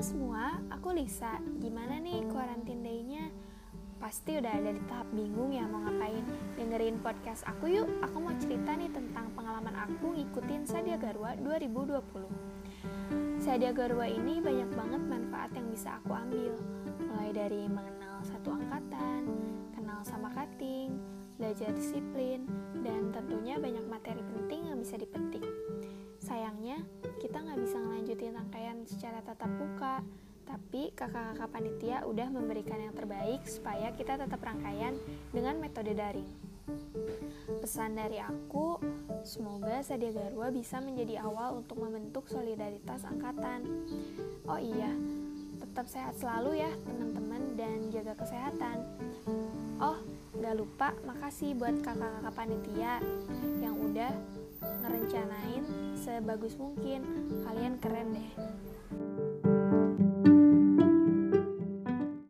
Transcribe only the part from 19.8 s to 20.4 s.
sama